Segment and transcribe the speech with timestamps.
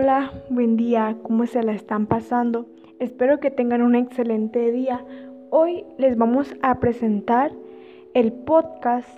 [0.00, 2.66] Hola, buen día, ¿cómo se la están pasando?
[3.00, 5.04] Espero que tengan un excelente día.
[5.50, 7.50] Hoy les vamos a presentar
[8.14, 9.08] el podcast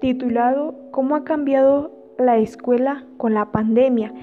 [0.00, 4.14] titulado ¿Cómo ha cambiado la escuela con la pandemia?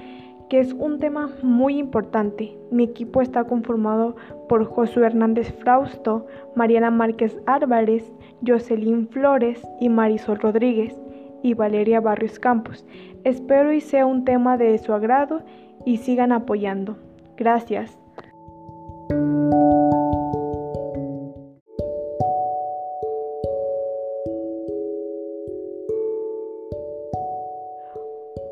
[0.50, 2.58] que es un tema muy importante.
[2.72, 4.16] Mi equipo está conformado
[4.48, 6.26] por Josué Hernández Frausto,
[6.56, 8.12] Mariana Márquez Álvarez,
[8.44, 11.00] Jocelyn Flores y Marisol Rodríguez
[11.44, 12.84] y Valeria Barrios Campos.
[13.22, 15.42] Espero y sea un tema de su agrado
[15.88, 16.98] y sigan apoyando.
[17.38, 17.98] Gracias.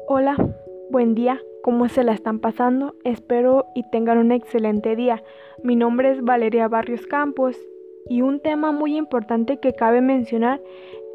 [0.08, 0.34] Hola,
[0.90, 2.94] buen día, ¿cómo se la están pasando?
[3.04, 5.22] Espero y tengan un excelente día.
[5.62, 7.54] Mi nombre es Valeria Barrios Campos
[8.08, 10.62] y un tema muy importante que cabe mencionar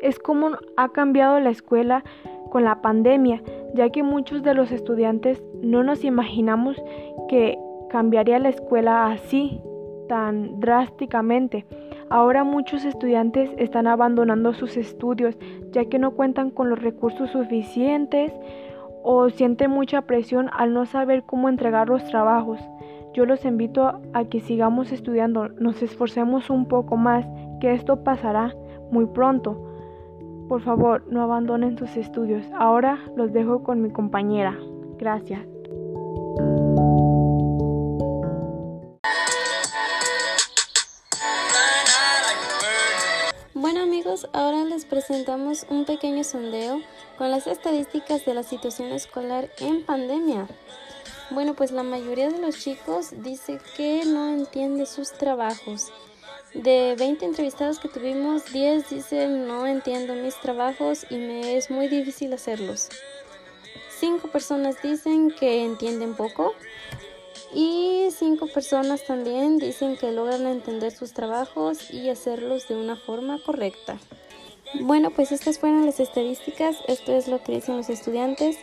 [0.01, 2.03] es cómo ha cambiado la escuela
[2.51, 3.41] con la pandemia,
[3.73, 6.81] ya que muchos de los estudiantes no nos imaginamos
[7.27, 7.57] que
[7.89, 9.61] cambiaría la escuela así,
[10.07, 11.65] tan drásticamente.
[12.09, 15.37] Ahora muchos estudiantes están abandonando sus estudios
[15.71, 18.33] ya que no cuentan con los recursos suficientes
[19.03, 22.59] o sienten mucha presión al no saber cómo entregar los trabajos.
[23.13, 27.25] Yo los invito a que sigamos estudiando, nos esforcemos un poco más,
[27.59, 28.53] que esto pasará
[28.91, 29.70] muy pronto.
[30.51, 32.43] Por favor, no abandonen sus estudios.
[32.53, 34.59] Ahora los dejo con mi compañera.
[34.97, 35.39] Gracias.
[43.53, 46.81] Bueno amigos, ahora les presentamos un pequeño sondeo
[47.17, 50.47] con las estadísticas de la situación escolar en pandemia.
[51.29, 55.93] Bueno, pues la mayoría de los chicos dice que no entiende sus trabajos.
[56.53, 61.87] De 20 entrevistados que tuvimos, 10 dicen no entiendo mis trabajos y me es muy
[61.87, 62.89] difícil hacerlos.
[63.99, 66.53] 5 personas dicen que entienden poco
[67.53, 73.39] y 5 personas también dicen que logran entender sus trabajos y hacerlos de una forma
[73.45, 73.97] correcta.
[74.81, 78.57] Bueno, pues estas fueron las estadísticas, esto es lo que dicen los estudiantes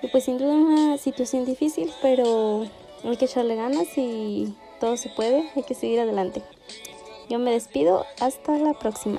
[0.00, 2.66] y pues sin duda una situación difícil, pero
[3.02, 6.42] hay que echarle ganas y todo se puede, hay que seguir adelante.
[7.32, 9.18] Yo me despido, hasta la próxima.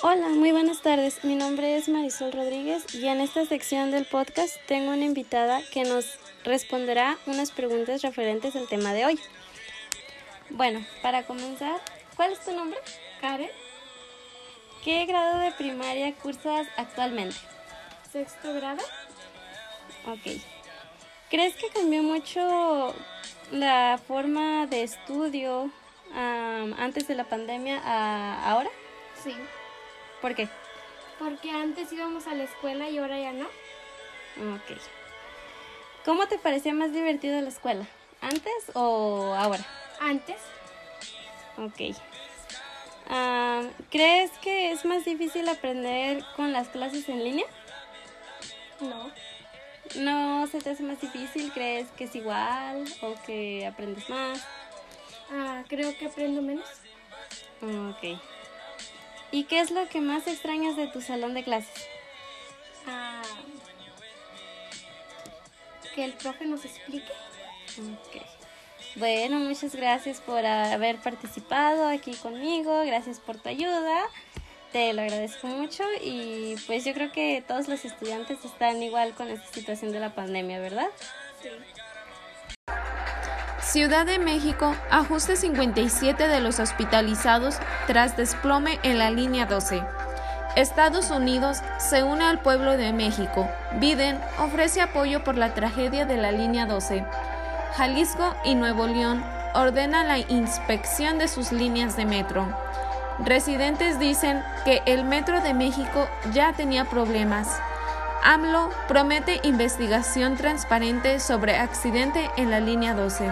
[0.00, 1.22] Hola, muy buenas tardes.
[1.22, 5.84] Mi nombre es Marisol Rodríguez y en esta sección del podcast tengo una invitada que
[5.84, 6.06] nos
[6.44, 9.20] responderá unas preguntas referentes al tema de hoy.
[10.48, 11.78] Bueno, para comenzar,
[12.16, 12.78] ¿cuál es tu nombre?
[13.20, 13.50] Karen.
[14.82, 17.36] ¿Qué grado de primaria cursas actualmente?
[18.10, 18.82] Sexto grado.
[20.06, 20.40] Ok.
[21.30, 22.94] ¿Crees que cambió mucho
[23.52, 25.70] la forma de estudio
[26.10, 28.70] um, antes de la pandemia a ahora?
[29.22, 29.34] Sí.
[30.20, 30.48] ¿Por qué?
[31.18, 33.44] Porque antes íbamos a la escuela y ahora ya no.
[34.54, 34.78] Ok.
[36.04, 37.86] ¿Cómo te parecía más divertido la escuela?
[38.20, 39.64] ¿Antes o ahora?
[40.00, 40.38] Antes.
[41.58, 41.96] Ok.
[43.10, 47.46] Um, ¿Crees que es más difícil aprender con las clases en línea?
[48.80, 49.10] No.
[49.96, 51.52] ¿No se te hace más difícil?
[51.52, 54.44] ¿Crees que es igual o que aprendes más?
[55.32, 56.66] Ah, creo que aprendo menos.
[57.62, 58.18] Ok.
[59.32, 61.86] ¿Y qué es lo que más extrañas de tu salón de clases?
[62.86, 63.22] Ah,
[65.94, 67.12] que el profe nos explique.
[67.78, 68.22] Ok.
[68.96, 72.84] Bueno, muchas gracias por haber participado aquí conmigo.
[72.84, 74.02] Gracias por tu ayuda.
[74.72, 79.28] Te lo agradezco mucho y pues yo creo que todos los estudiantes están igual con
[79.28, 80.86] esta situación de la pandemia, ¿verdad?
[81.42, 81.48] Sí.
[83.60, 89.82] Ciudad de México ajuste 57 de los hospitalizados tras desplome en la línea 12.
[90.56, 93.48] Estados Unidos se une al pueblo de México.
[93.78, 97.04] Biden ofrece apoyo por la tragedia de la línea 12.
[97.76, 99.22] Jalisco y Nuevo León
[99.54, 102.48] ordenan la inspección de sus líneas de metro.
[103.18, 107.60] Residentes dicen que el Metro de México ya tenía problemas.
[108.22, 113.30] AMLO promete investigación transparente sobre accidente en la línea 12.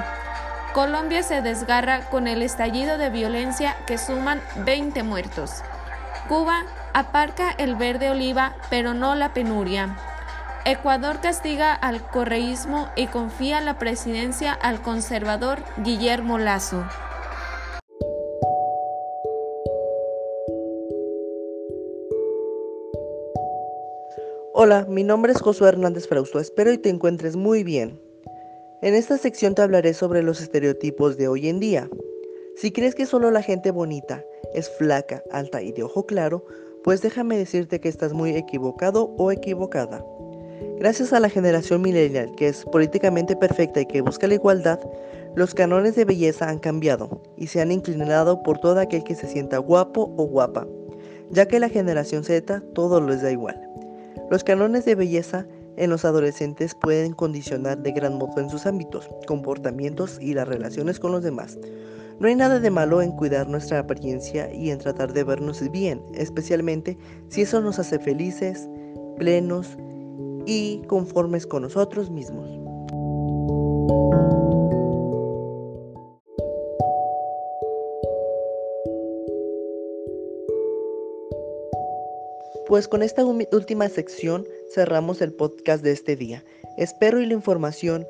[0.74, 5.62] Colombia se desgarra con el estallido de violencia que suman 20 muertos.
[6.28, 9.96] Cuba aparca el verde oliva, pero no la penuria.
[10.64, 16.84] Ecuador castiga al correísmo y confía la presidencia al conservador Guillermo Lazo.
[24.60, 28.00] Hola, mi nombre es Josué Hernández Frausto, espero y te encuentres muy bien.
[28.82, 31.88] En esta sección te hablaré sobre los estereotipos de hoy en día.
[32.56, 34.24] Si crees que solo la gente bonita
[34.54, 36.44] es flaca, alta y de ojo claro,
[36.82, 40.04] Pues déjame decirte que estás muy equivocado o equivocada.
[40.80, 44.80] Gracias a la generación millennial, que es políticamente perfecta y que busca la igualdad,
[45.36, 49.28] los canones de belleza han cambiado y se han inclinado por todo aquel que se
[49.28, 50.66] sienta guapo o guapa,
[51.30, 53.68] ya que la generación Z todo les da igual.
[54.30, 59.08] Los canones de belleza en los adolescentes pueden condicionar de gran modo en sus ámbitos,
[59.26, 61.58] comportamientos y las relaciones con los demás.
[62.20, 66.02] No hay nada de malo en cuidar nuestra apariencia y en tratar de vernos bien,
[66.14, 66.98] especialmente
[67.28, 68.68] si eso nos hace felices,
[69.18, 69.78] plenos
[70.44, 72.47] y conformes con nosotros mismos.
[82.68, 86.44] Pues con esta última sección cerramos el podcast de este día.
[86.76, 88.06] Espero y la información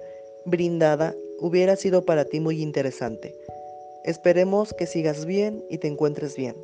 [0.47, 3.37] brindada hubiera sido para ti muy interesante.
[4.05, 6.57] Esperemos que sigas bien y te encuentres bien.